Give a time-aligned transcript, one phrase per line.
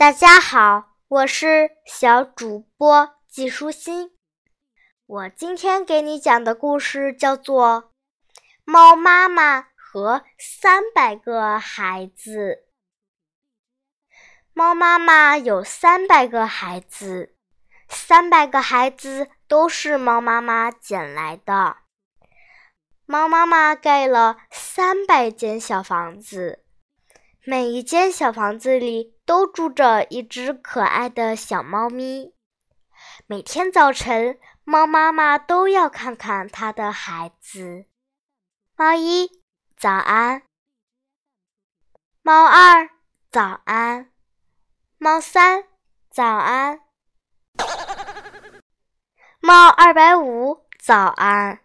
[0.00, 4.12] 大家好，我是小主播季舒心。
[5.04, 7.82] 我今天给你讲的故事叫做
[8.64, 12.64] 《猫妈妈和三百个孩子》。
[14.54, 17.36] 猫妈妈有三百个孩子，
[17.86, 21.76] 三百个孩子都是猫妈妈捡来的。
[23.04, 26.64] 猫妈妈盖了三百间小房子。
[27.44, 32.34] 每一间小房子里都住着一只可爱的小猫咪。
[33.28, 37.86] 每天早晨，猫妈妈都要看看它的孩子。
[38.74, 39.30] 猫一，
[39.76, 40.40] 早安；
[42.22, 42.90] 猫二，
[43.30, 44.06] 早安；
[44.98, 45.62] 猫三，
[46.10, 46.80] 早安；
[49.38, 51.60] 猫二百五，早安。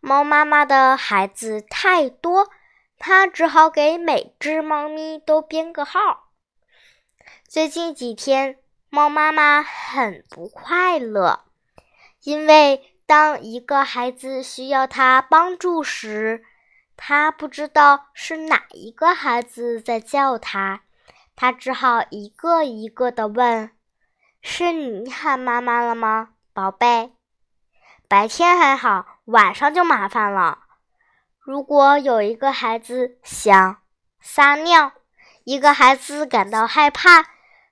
[0.00, 2.50] 猫妈妈的孩子太多。
[2.98, 6.31] 它只好给每只猫咪都编个号。
[7.52, 8.56] 最近几天，
[8.88, 11.44] 猫妈妈很不快乐，
[12.22, 16.46] 因为当一个孩子需要它帮助时，
[16.96, 20.80] 它不知道是哪一个孩子在叫它，
[21.36, 23.70] 它只好一个一个的问
[24.40, 27.12] ：“是你喊妈妈了吗，宝贝？”
[28.08, 30.60] 白天还好，晚上就麻烦了。
[31.38, 33.82] 如果有一个孩子想
[34.22, 34.92] 撒尿，
[35.44, 37.26] 一个孩子感到害怕，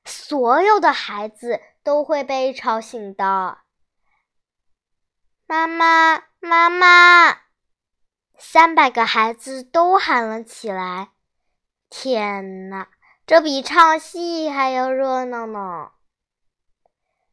[0.04, 3.58] 所有的孩子都会被吵醒的。
[5.46, 7.40] 妈妈，妈妈！
[8.38, 11.10] 三百个孩子都喊了起来。
[11.88, 12.88] 天哪，
[13.26, 15.90] 这比唱戏还要热闹呢！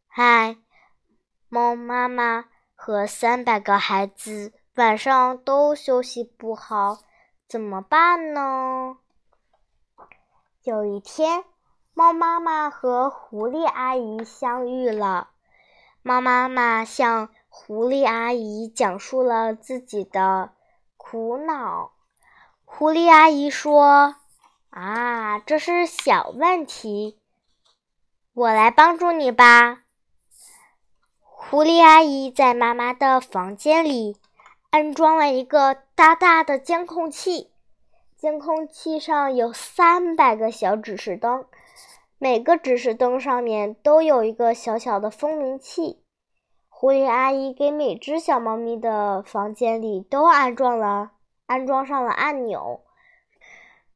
[0.08, 0.58] 嗨，
[1.48, 4.54] 猫妈妈和三百个孩子。
[4.76, 7.00] 晚上都休息不好，
[7.48, 8.98] 怎么办呢？
[10.62, 11.46] 有一天，
[11.98, 15.30] 猫妈妈和狐狸阿姨相遇了。
[16.03, 20.52] 猫妈妈向狐狸阿姨讲述了自己的
[20.96, 21.94] 苦恼。
[22.66, 24.16] 狐狸阿姨说
[24.69, 27.18] ：“啊，这是小问题，
[28.35, 29.81] 我来帮助你吧。”
[31.19, 34.18] 狐狸阿姨在妈妈的房间里。
[34.69, 37.50] 安装了一个大大的监控器，
[38.18, 41.47] 监控器上有三百个小指示灯，
[42.19, 46.03] 每个指示灯上面都有一个小小的蜂鸣器。
[46.67, 51.11] 狐狸阿姨给每只小猫咪的房间里都安装了
[51.45, 52.83] 安装上了按钮，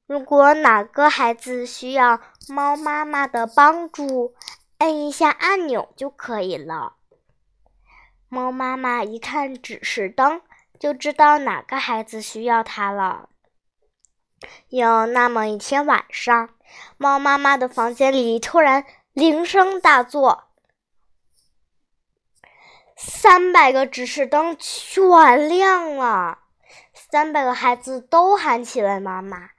[0.05, 4.33] 如果哪个孩子需要猫妈妈的帮助，
[4.77, 6.95] 按一下按钮就可以了。
[8.29, 10.41] 猫妈妈一看指示灯。
[10.79, 13.29] 就知道哪个孩子需要它了。
[14.69, 16.49] 有那么一天晚上，
[16.97, 20.45] 猫妈妈的房间里突然铃声大作，
[22.95, 26.39] 三百个指示灯全亮了，
[26.93, 29.49] 三百个孩子都喊起了妈妈。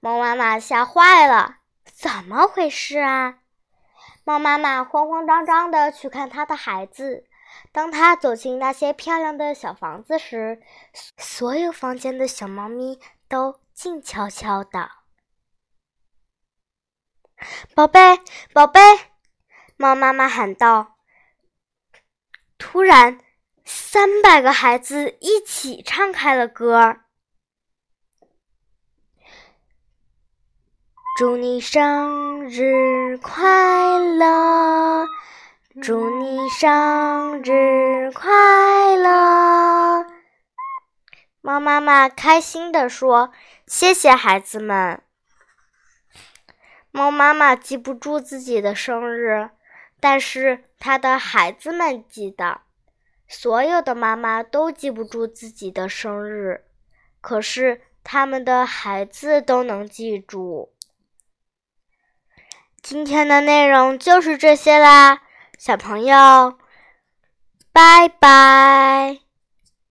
[0.00, 3.38] 猫妈妈吓坏了，怎么回事啊？
[4.24, 7.24] 猫妈妈慌慌张张的去看它的孩子。
[7.70, 10.62] 当她走进那些漂亮的小房子时，
[11.18, 15.01] 所有房间的小猫咪都静悄悄的。
[17.74, 18.20] 宝贝，
[18.52, 18.80] 宝贝，
[19.76, 20.96] 猫妈妈喊道。
[22.58, 23.18] 突然，
[23.64, 26.98] 三百个孩子一起唱开了歌
[31.18, 35.06] 祝你生日快乐！
[35.82, 40.06] 祝你生日快乐！
[41.40, 43.32] 猫妈妈开心地说
[43.66, 45.02] ：“谢谢孩子们。”
[46.92, 49.50] 猫妈妈记不住自己的生日，
[49.98, 52.60] 但是它的孩子们记得。
[53.26, 56.64] 所有的妈妈都记不住自己的生日，
[57.22, 60.74] 可是他们的孩子都能记住。
[62.82, 65.22] 今天的内容就是这些啦。
[65.56, 66.58] 小朋友，
[67.72, 69.31] 拜拜。